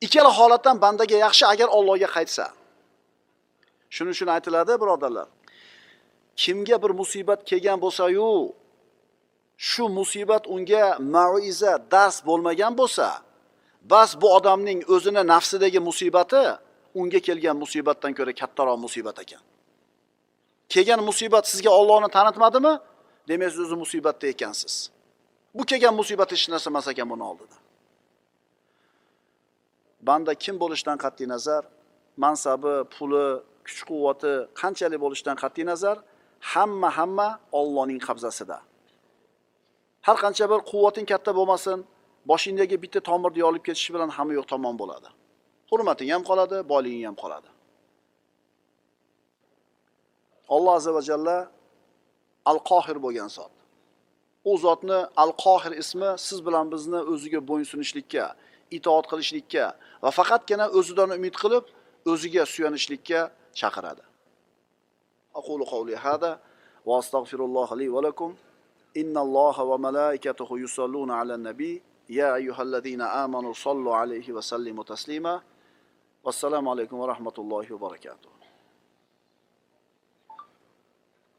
[0.06, 2.46] Ikkala holatdan bandaga yaxshi agar ollohga qaytsa.
[3.96, 5.28] Shuning uchun aytiladi birodarlar.
[6.42, 8.30] Kimga bir musibat kelgan bo'lsayu
[9.58, 13.08] shu musibat unga maiza dars bo'lmagan bo'lsa
[13.92, 16.44] bas bu odamning o'zini nafsidagi musibati
[16.96, 19.42] unga kelgan musibatdan ko'ra kattaroq musibat ekan.
[20.70, 22.74] Kelgan musibat sizga ollohni tanitmadimi?
[23.28, 24.92] Demak siz o'zi musibatda ekansiz.
[25.56, 27.58] Bu kelgan musibat hech narsa emas ekan buni oldida.
[30.08, 31.64] Banda kim bo'lishidan qat'iy nazar
[32.24, 33.26] mansabi puli
[33.66, 35.98] kuch quvvati qanchalik bo'lishidan qat'iy nazar
[36.52, 37.28] hamma hamma
[37.60, 38.58] ollohning qabzasida.
[40.08, 41.78] Har qancha bir quvvating katta bo'lmasin
[42.32, 45.10] boshingdagi bitta tomirni olib ketishi bilan hamma yo'q tomon bo'ladi.
[45.72, 47.50] Hurmating ham qoladi boyliging ham qoladi.
[50.56, 51.38] Alloh azza va jalla
[52.52, 53.54] al qohir bo'lgan zot.
[54.50, 58.26] U zotni al qohir ismi siz bilan bizni o'ziga bo'ysunishlikka
[58.78, 59.66] itoat qilishlikka
[60.04, 61.66] va faqatgina o'zidan umid qilib
[62.12, 63.20] o'ziga suyanishlikka
[63.60, 64.04] chaqiradi.
[65.40, 66.32] Aqulu qawli hada
[66.88, 68.32] va astag'firulloh li va lakum.
[69.02, 71.76] Innalloha va malaikatahu yusalluna ala nabiy
[72.20, 75.34] ya ayyuhallazina amanu sallu alayhi va sallimu taslima.
[76.28, 78.37] Vassalomu alaykum va rahmatullohi va barakatuh.